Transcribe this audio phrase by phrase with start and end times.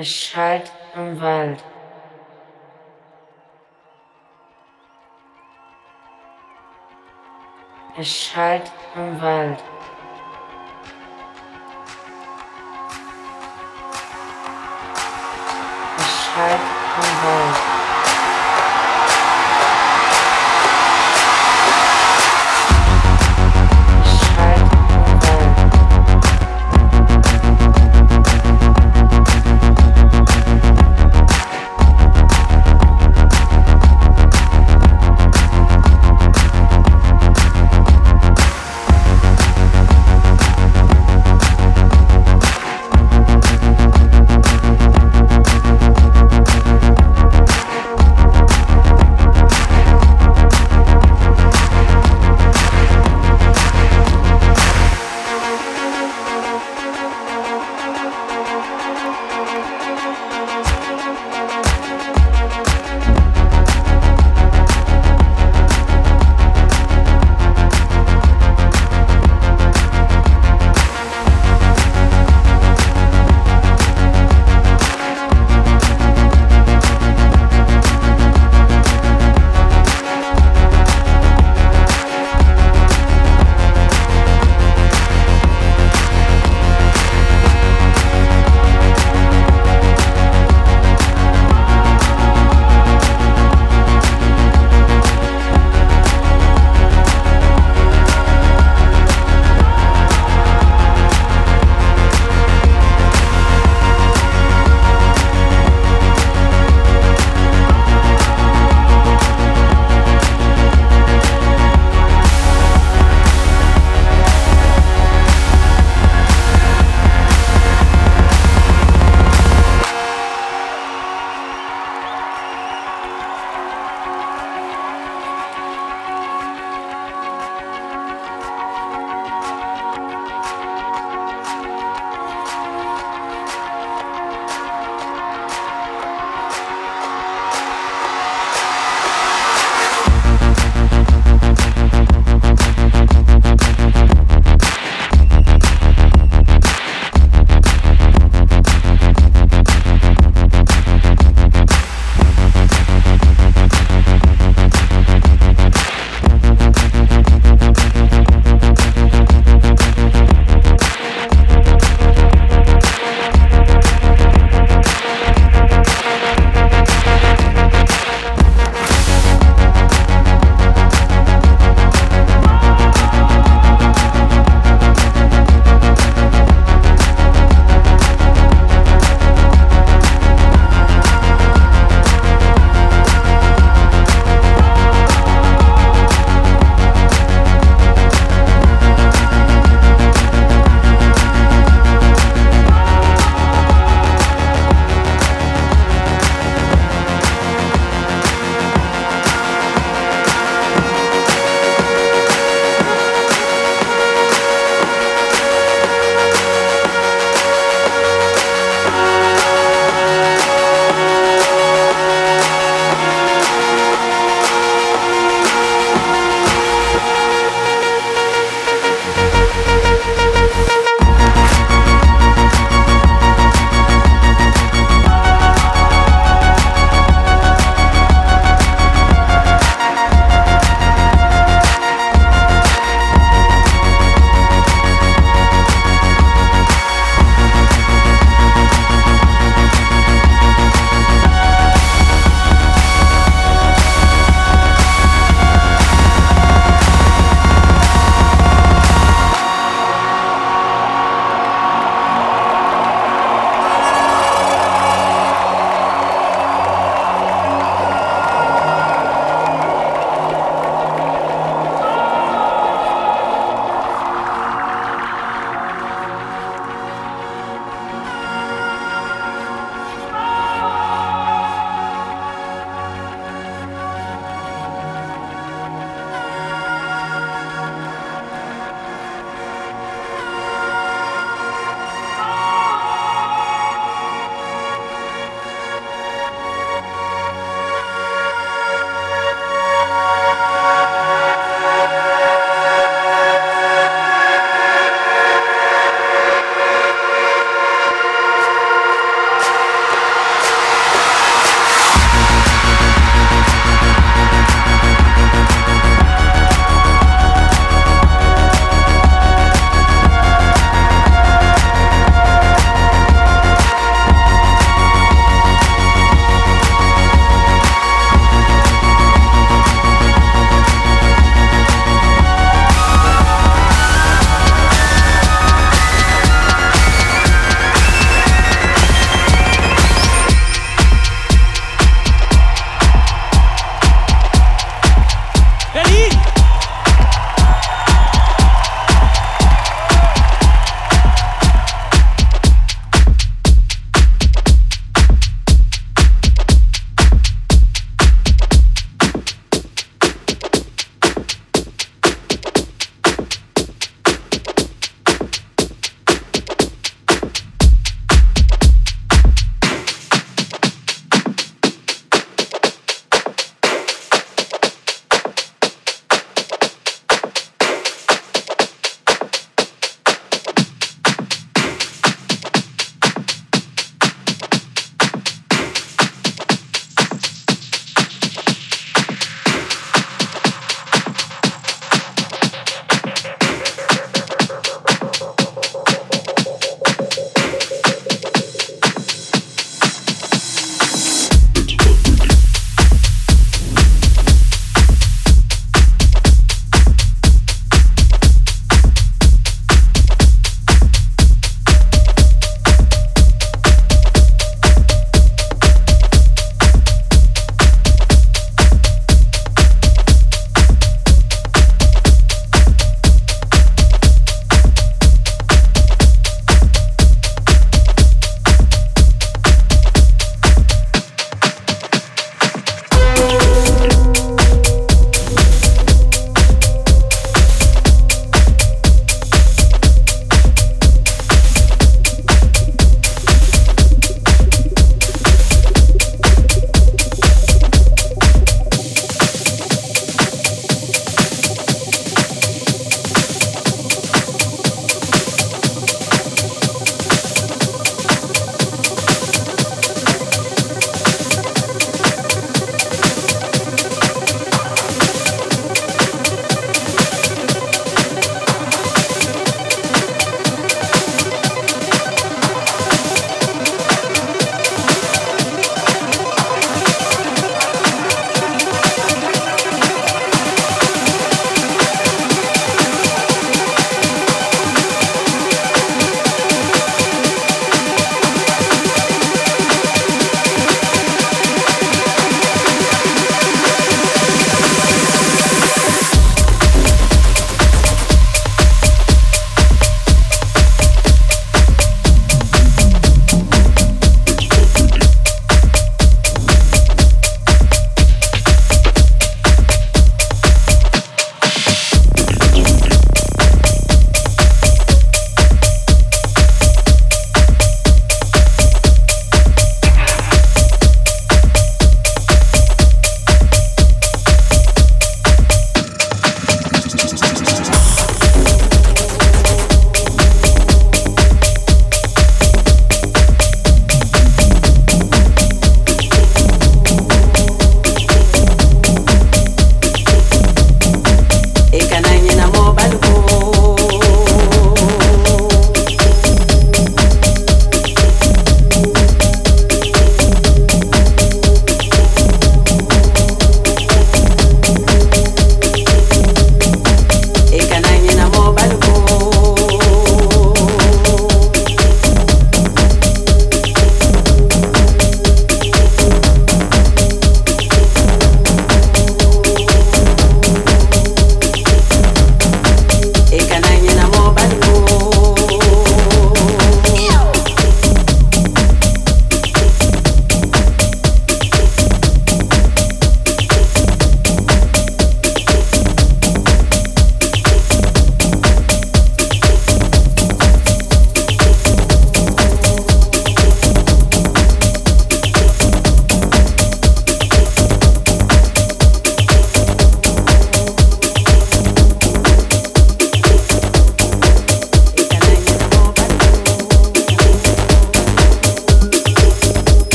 [0.00, 1.58] Es schallt im Wald.
[7.96, 9.58] Es schallt im Wald.
[15.96, 16.60] Es schallt
[16.96, 17.57] im Wald.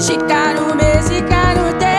[0.00, 1.89] Chicago, Mexicano, tem.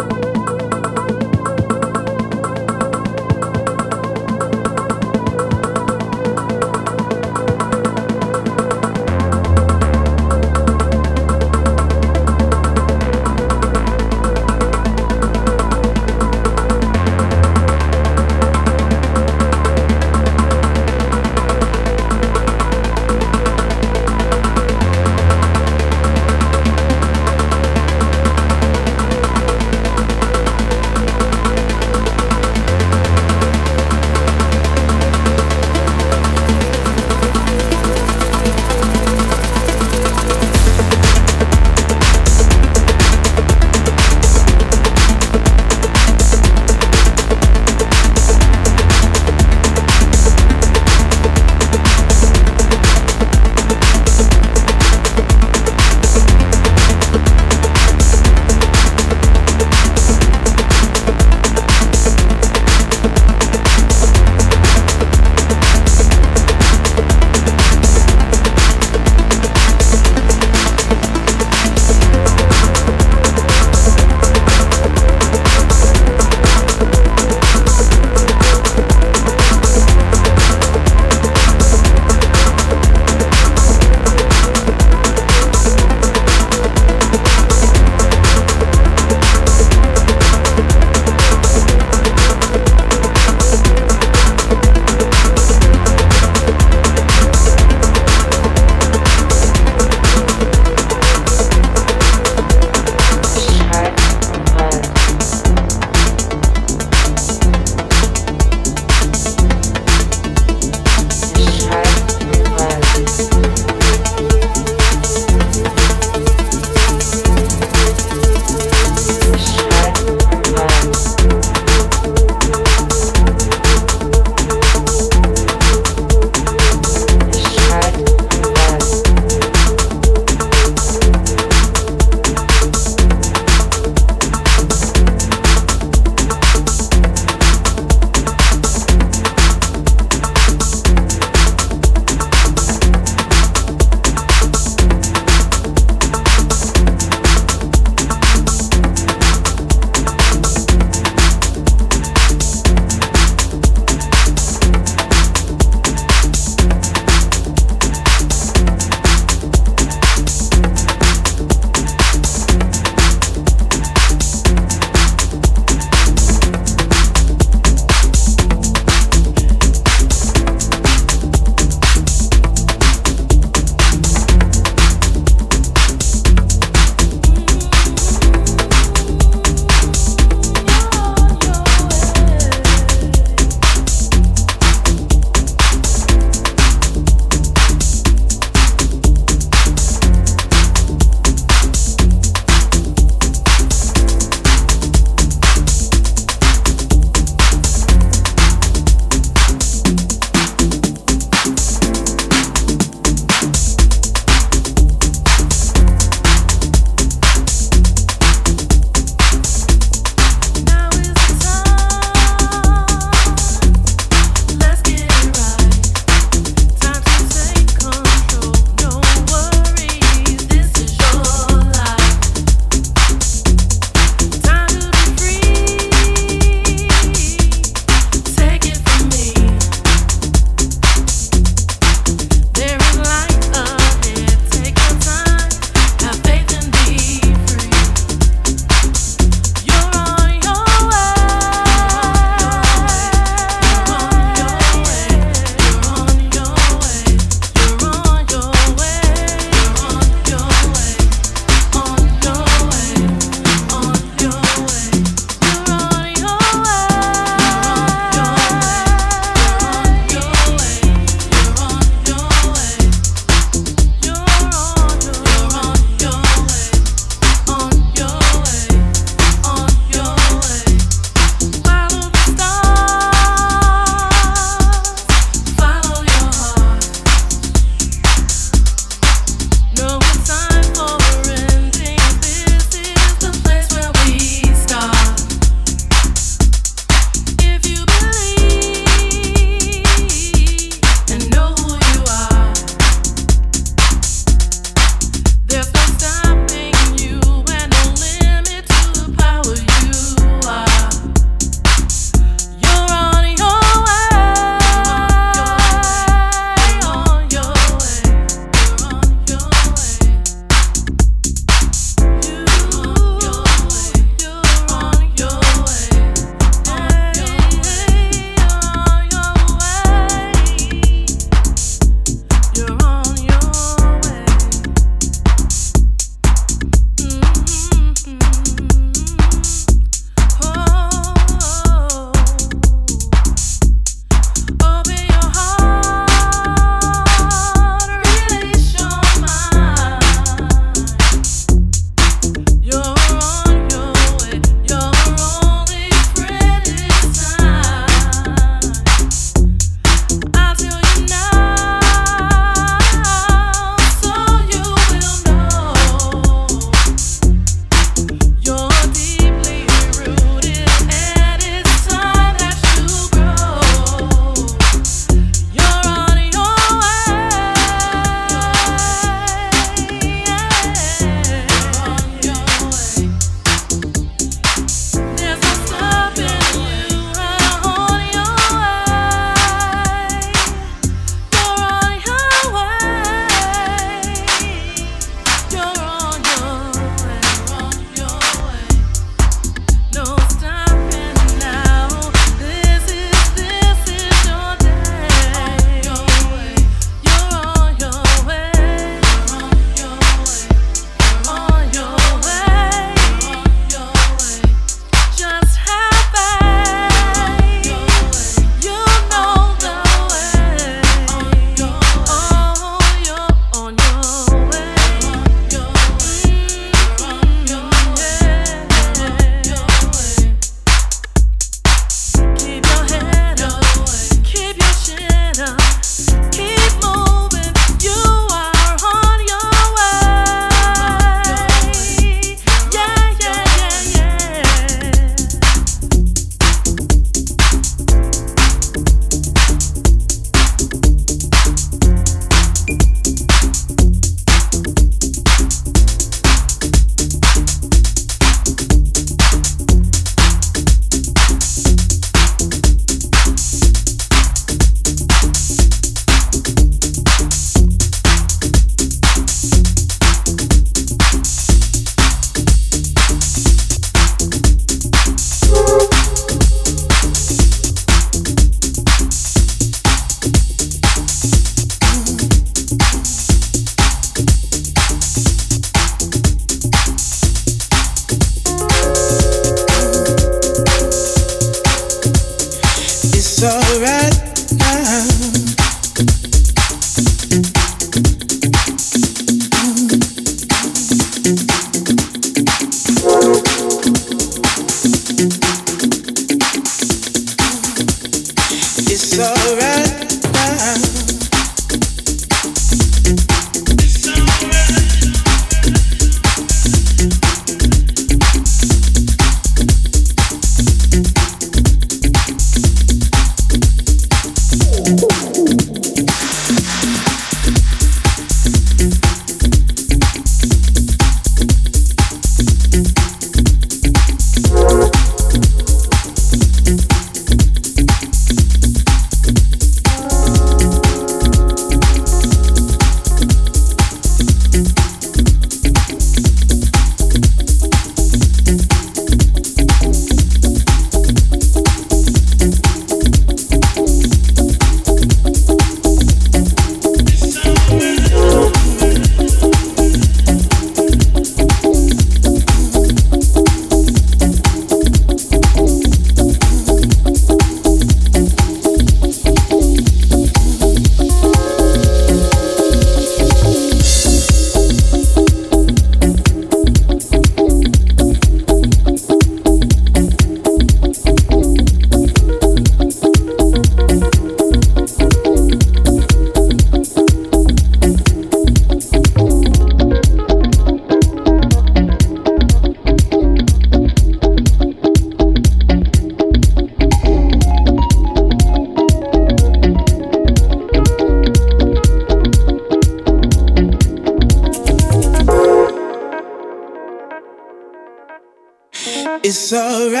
[599.53, 600.00] Alright